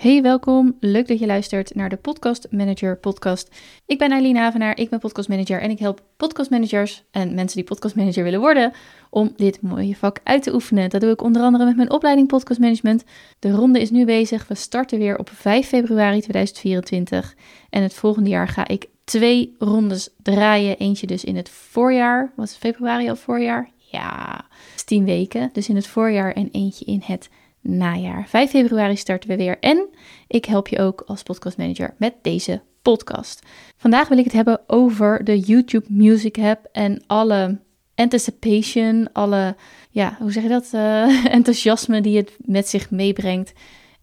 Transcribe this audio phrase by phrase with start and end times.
[0.00, 0.76] Hey, welkom.
[0.78, 3.48] Leuk dat je luistert naar de Podcast Manager podcast.
[3.86, 7.66] Ik ben Eileen Havenaar, ik ben podcast manager en ik help podcastmanagers en mensen die
[7.66, 8.72] podcast manager willen worden
[9.10, 10.90] om dit mooie vak uit te oefenen.
[10.90, 13.04] Dat doe ik onder andere met mijn opleiding podcast management.
[13.38, 14.48] De ronde is nu bezig.
[14.48, 17.34] We starten weer op 5 februari 2024
[17.70, 20.78] en het volgende jaar ga ik twee rondes draaien.
[20.78, 22.32] Eentje dus in het voorjaar.
[22.36, 23.70] Was februari al voorjaar?
[23.76, 24.46] Ja,
[24.84, 25.50] 10 weken.
[25.52, 27.28] Dus in het voorjaar en eentje in het
[27.60, 28.28] najaar.
[28.28, 29.88] 5 februari starten we weer en
[30.26, 33.46] ik help je ook als podcastmanager met deze podcast.
[33.76, 37.58] Vandaag wil ik het hebben over de YouTube Music App en alle
[37.94, 39.56] anticipation, alle,
[39.90, 43.52] ja, hoe zeg je dat, uh, enthousiasme die het met zich meebrengt.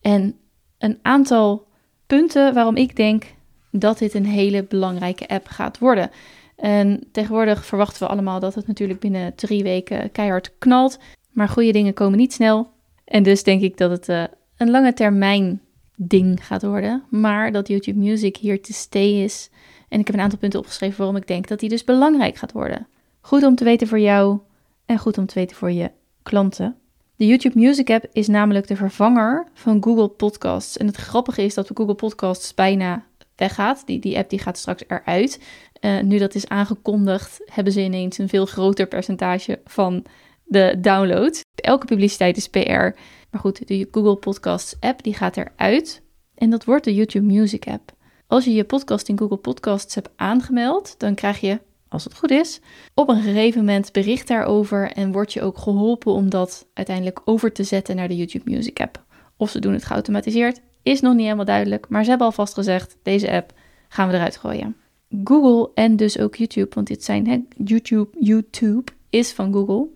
[0.00, 0.34] En
[0.78, 1.66] een aantal
[2.06, 3.24] punten waarom ik denk
[3.70, 6.10] dat dit een hele belangrijke app gaat worden.
[6.56, 10.98] En tegenwoordig verwachten we allemaal dat het natuurlijk binnen drie weken keihard knalt.
[11.30, 12.74] Maar goede dingen komen niet snel.
[13.06, 14.24] En dus denk ik dat het uh,
[14.56, 15.60] een lange termijn
[15.96, 17.02] ding gaat worden.
[17.10, 19.50] Maar dat YouTube Music hier te stay is.
[19.88, 22.52] En ik heb een aantal punten opgeschreven waarom ik denk dat die dus belangrijk gaat
[22.52, 22.86] worden.
[23.20, 24.38] Goed om te weten voor jou
[24.86, 25.90] en goed om te weten voor je
[26.22, 26.76] klanten.
[27.16, 30.76] De YouTube Music app is namelijk de vervanger van Google Podcasts.
[30.76, 33.04] En het grappige is dat Google Podcasts bijna
[33.36, 33.86] weggaat.
[33.86, 35.40] Die, die app die gaat straks eruit.
[35.80, 40.04] Uh, nu dat is aangekondigd, hebben ze ineens een veel groter percentage van
[40.46, 41.40] de downloads.
[41.54, 42.98] Elke publiciteit is PR.
[43.30, 46.02] Maar goed, de Google Podcasts app die gaat eruit.
[46.34, 47.94] En dat wordt de YouTube Music app.
[48.26, 52.30] Als je je podcast in Google Podcasts hebt aangemeld, dan krijg je, als het goed
[52.30, 52.60] is,
[52.94, 57.52] op een gegeven moment bericht daarover en word je ook geholpen om dat uiteindelijk over
[57.52, 59.04] te zetten naar de YouTube Music app.
[59.36, 62.96] Of ze doen het geautomatiseerd, is nog niet helemaal duidelijk, maar ze hebben alvast gezegd,
[63.02, 63.52] deze app
[63.88, 64.76] gaan we eruit gooien.
[65.24, 69.88] Google en dus ook YouTube, want dit zijn YouTube, YouTube is van Google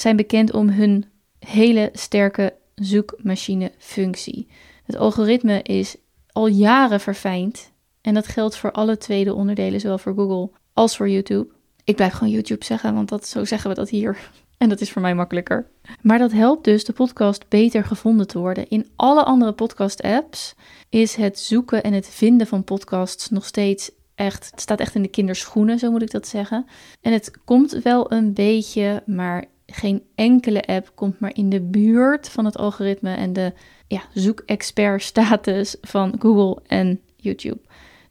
[0.00, 1.04] zijn bekend om hun
[1.38, 4.48] hele sterke zoekmachinefunctie.
[4.84, 5.96] Het algoritme is
[6.32, 11.08] al jaren verfijnd en dat geldt voor alle tweede onderdelen, zowel voor Google als voor
[11.08, 11.54] YouTube.
[11.84, 14.18] Ik blijf gewoon YouTube zeggen, want dat, zo zeggen we dat hier.
[14.58, 15.70] En dat is voor mij makkelijker.
[16.00, 18.68] Maar dat helpt dus de podcast beter gevonden te worden.
[18.68, 20.54] In alle andere podcast-apps
[20.88, 24.50] is het zoeken en het vinden van podcasts nog steeds echt.
[24.50, 26.66] Het staat echt in de kinderschoenen, zo moet ik dat zeggen.
[27.00, 29.44] En het komt wel een beetje, maar
[29.76, 33.52] geen enkele app komt maar in de buurt van het algoritme en de
[33.86, 37.60] ja, zoekexpert status van Google en YouTube.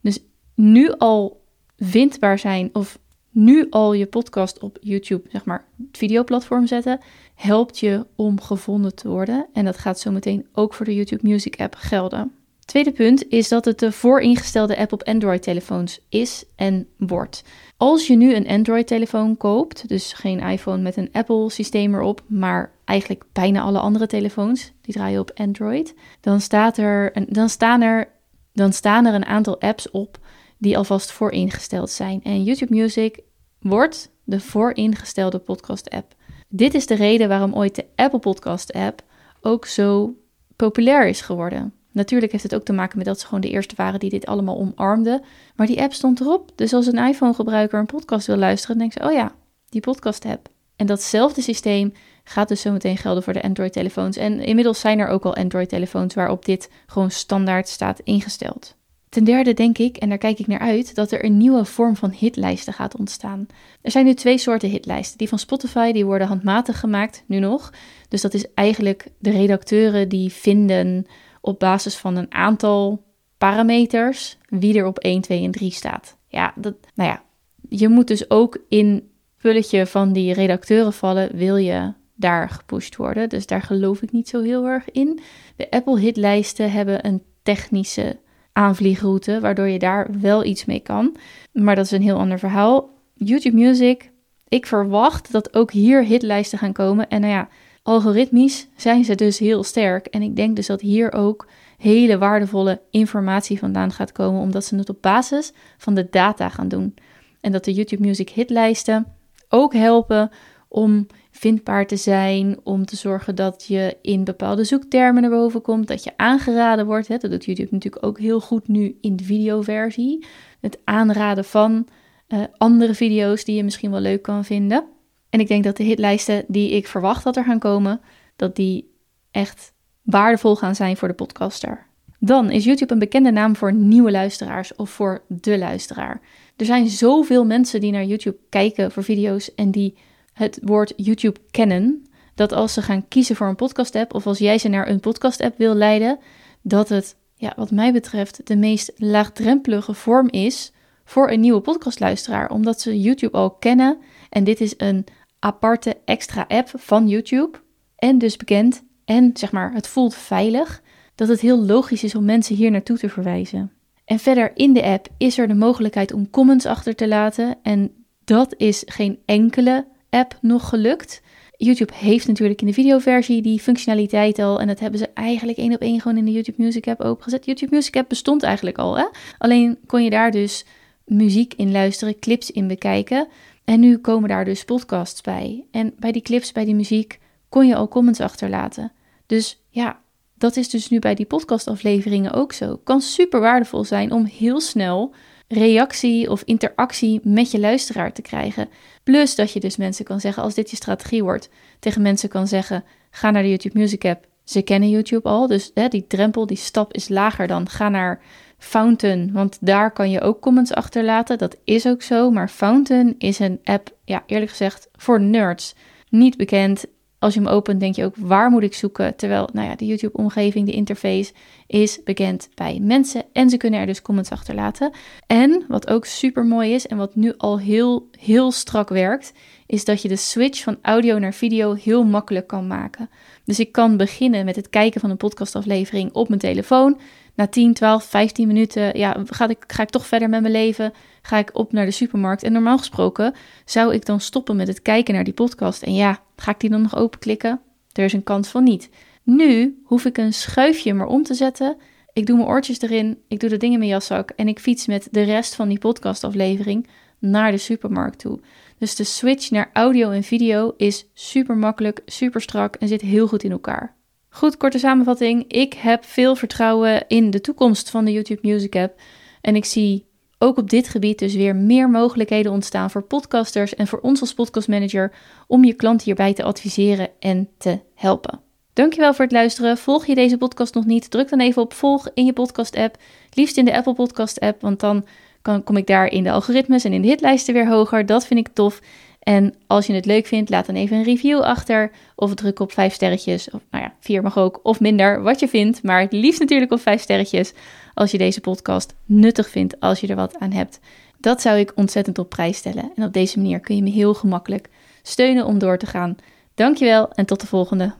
[0.01, 0.19] Dus
[0.55, 1.43] nu al
[1.77, 2.99] vindbaar zijn of
[3.29, 6.99] nu al je podcast op YouTube, zeg maar, het videoplatform zetten,
[7.35, 9.47] helpt je om gevonden te worden.
[9.53, 12.31] En dat gaat zometeen ook voor de YouTube Music app gelden.
[12.65, 17.43] Tweede punt is dat het de vooringestelde app op Android-telefoons is en wordt.
[17.77, 23.23] Als je nu een Android-telefoon koopt, dus geen iPhone met een Apple-systeem erop, maar eigenlijk
[23.31, 28.07] bijna alle andere telefoons die draaien op Android, dan, staat er dan, staan er,
[28.53, 30.17] dan staan er een aantal apps op
[30.57, 32.23] die alvast vooringesteld zijn.
[32.23, 33.19] En YouTube Music
[33.59, 36.13] wordt de vooringestelde podcast-app.
[36.49, 39.03] Dit is de reden waarom ooit de Apple Podcast-app
[39.41, 40.13] ook zo
[40.55, 41.73] populair is geworden.
[41.95, 44.25] Natuurlijk heeft het ook te maken met dat ze gewoon de eerste waren die dit
[44.25, 45.21] allemaal omarmden.
[45.55, 46.51] Maar die app stond erop.
[46.55, 49.35] Dus als een iPhone-gebruiker een podcast wil luisteren, dan denkt ze: oh ja,
[49.69, 50.49] die podcast-app.
[50.75, 54.17] En datzelfde systeem gaat dus zometeen gelden voor de Android-telefoons.
[54.17, 58.75] En inmiddels zijn er ook al Android-telefoons waarop dit gewoon standaard staat ingesteld.
[59.09, 61.95] Ten derde denk ik, en daar kijk ik naar uit, dat er een nieuwe vorm
[61.95, 63.47] van hitlijsten gaat ontstaan.
[63.81, 65.17] Er zijn nu twee soorten hitlijsten.
[65.17, 67.73] Die van Spotify, die worden handmatig gemaakt, nu nog.
[68.09, 71.05] Dus dat is eigenlijk de redacteuren die vinden
[71.45, 73.03] op basis van een aantal
[73.37, 76.17] parameters wie er op 1, 2 en 3 staat.
[76.27, 77.23] Ja, dat, nou ja,
[77.69, 83.29] je moet dus ook in pulletje van die redacteuren vallen, wil je daar gepusht worden.
[83.29, 85.19] Dus daar geloof ik niet zo heel erg in.
[85.55, 88.19] De Apple hitlijsten hebben een technische
[88.53, 91.15] aanvliegroute, waardoor je daar wel iets mee kan.
[91.51, 92.89] Maar dat is een heel ander verhaal.
[93.13, 94.11] YouTube Music,
[94.47, 97.09] ik verwacht dat ook hier hitlijsten gaan komen.
[97.09, 97.47] En nou ja,
[97.87, 100.05] Algoritmisch zijn ze dus heel sterk.
[100.05, 101.47] En ik denk dus dat hier ook
[101.77, 106.67] hele waardevolle informatie vandaan gaat komen, omdat ze het op basis van de data gaan
[106.67, 106.93] doen.
[107.41, 109.05] En dat de YouTube Music hitlijsten
[109.49, 110.29] ook helpen
[110.67, 115.87] om vindbaar te zijn, om te zorgen dat je in bepaalde zoektermen naar boven komt,
[115.87, 117.07] dat je aangeraden wordt.
[117.07, 117.17] Hè.
[117.17, 120.25] Dat doet YouTube natuurlijk ook heel goed nu in de videoversie.
[120.61, 121.87] Het aanraden van
[122.27, 124.94] uh, andere video's die je misschien wel leuk kan vinden.
[125.35, 128.01] En ik denk dat de hitlijsten die ik verwacht dat er gaan komen,
[128.35, 128.91] dat die
[129.31, 131.85] echt waardevol gaan zijn voor de podcaster.
[132.19, 136.21] Dan is YouTube een bekende naam voor nieuwe luisteraars of voor de luisteraar.
[136.55, 139.97] Er zijn zoveel mensen die naar YouTube kijken voor video's en die
[140.33, 142.05] het woord YouTube kennen,
[142.35, 145.57] dat als ze gaan kiezen voor een podcast-app of als jij ze naar een podcast-app
[145.57, 146.19] wil leiden,
[146.61, 150.71] dat het ja, wat mij betreft, de meest laagdrempelige vorm is
[151.05, 153.97] voor een nieuwe podcastluisteraar, omdat ze YouTube al kennen.
[154.29, 155.05] En dit is een
[155.45, 157.57] aparte extra app van YouTube.
[157.95, 158.83] En dus bekend.
[159.05, 160.81] En zeg maar, het voelt veilig.
[161.15, 163.71] Dat het heel logisch is om mensen hier naartoe te verwijzen.
[164.05, 167.57] En verder in de app is er de mogelijkheid om comments achter te laten.
[167.63, 167.91] En
[168.23, 171.21] dat is geen enkele app nog gelukt.
[171.57, 174.59] YouTube heeft natuurlijk in de videoversie die functionaliteit al.
[174.59, 177.45] En dat hebben ze eigenlijk één op één gewoon in de YouTube Music app opengezet.
[177.45, 178.97] YouTube Music app bestond eigenlijk al.
[178.97, 179.05] Hè?
[179.37, 180.65] Alleen kon je daar dus
[181.05, 183.27] muziek in luisteren, clips in bekijken.
[183.65, 185.65] En nu komen daar dus podcasts bij.
[185.71, 187.19] En bij die clips, bij die muziek,
[187.49, 188.91] kon je al comments achterlaten.
[189.25, 190.01] Dus ja,
[190.37, 192.77] dat is dus nu bij die podcastafleveringen ook zo.
[192.83, 195.13] Kan super waardevol zijn om heel snel
[195.47, 198.69] reactie of interactie met je luisteraar te krijgen.
[199.03, 202.47] Plus dat je dus mensen kan zeggen, als dit je strategie wordt, tegen mensen kan
[202.47, 204.27] zeggen: ga naar de YouTube Music app.
[204.43, 208.21] Ze kennen YouTube al, dus hè, die drempel, die stap is lager dan ga naar
[208.57, 211.37] Fountain, want daar kan je ook comments achterlaten.
[211.37, 215.75] Dat is ook zo, maar Fountain is een app, ja, eerlijk gezegd, voor nerds.
[216.09, 216.85] Niet bekend.
[217.19, 219.15] Als je hem opent, denk je ook, waar moet ik zoeken?
[219.15, 221.33] Terwijl, nou ja, de YouTube-omgeving, de interface,
[221.67, 223.23] is bekend bij mensen.
[223.33, 224.91] En ze kunnen er dus comments achterlaten.
[225.27, 229.33] En, wat ook super mooi is, en wat nu al heel, heel strak werkt,
[229.65, 233.09] is dat je de switch van audio naar video heel makkelijk kan maken.
[233.45, 236.99] Dus ik kan beginnen met het kijken van een podcastaflevering op mijn telefoon
[237.35, 240.93] na 10, 12, 15 minuten ja, ga, ik, ga ik toch verder met mijn leven.
[241.21, 242.43] Ga ik op naar de supermarkt.
[242.43, 243.33] En normaal gesproken
[243.65, 245.83] zou ik dan stoppen met het kijken naar die podcast.
[245.83, 247.61] En ja, ga ik die dan nog openklikken?
[247.91, 248.89] Er is een kans van niet.
[249.23, 251.77] Nu hoef ik een schuifje maar om te zetten.
[252.13, 254.85] Ik doe mijn oortjes erin, ik doe de dingen in mijn jaszak en ik fiets
[254.85, 256.87] met de rest van die podcastaflevering
[257.19, 258.39] naar de supermarkt toe.
[258.77, 263.27] Dus de switch naar audio en video is super makkelijk, super strak en zit heel
[263.27, 263.95] goed in elkaar.
[264.35, 265.45] Goed, korte samenvatting.
[265.47, 269.01] Ik heb veel vertrouwen in de toekomst van de YouTube Music app.
[269.41, 270.05] En ik zie
[270.37, 274.33] ook op dit gebied dus weer meer mogelijkheden ontstaan voor podcasters en voor ons als
[274.33, 275.13] podcastmanager
[275.47, 278.39] om je klant hierbij te adviseren en te helpen.
[278.73, 279.77] Dankjewel voor het luisteren.
[279.77, 281.11] Volg je deze podcast nog niet?
[281.11, 282.97] Druk dan even op volg in je podcast app.
[283.33, 285.05] Liefst in de Apple Podcast app, want dan
[285.41, 288.05] kan, kom ik daar in de algoritmes en in de hitlijsten weer hoger.
[288.05, 288.81] Dat vind ik tof.
[289.25, 291.91] En als je het leuk vindt, laat dan even een review achter.
[292.15, 293.49] Of druk op vijf sterretjes.
[293.49, 294.59] Of nou ja, vier mag ook.
[294.63, 295.83] Of minder, wat je vindt.
[295.83, 297.53] Maar het liefst natuurlijk op vijf sterretjes.
[297.93, 300.79] Als je deze podcast nuttig vindt, als je er wat aan hebt.
[301.17, 302.91] Dat zou ik ontzettend op prijs stellen.
[302.95, 304.69] En op deze manier kun je me heel gemakkelijk
[305.01, 306.15] steunen om door te gaan.
[306.55, 307.93] Dankjewel en tot de volgende.